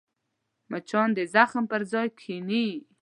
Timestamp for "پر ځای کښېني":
1.71-2.67